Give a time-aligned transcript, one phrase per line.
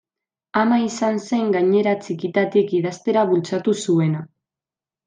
[0.61, 4.27] Ama izan zen gainera txikitatik idaztera bultzatu zuena.